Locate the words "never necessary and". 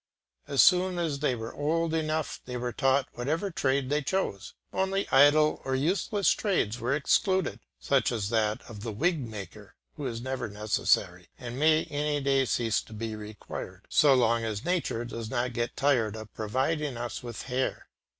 10.19-11.59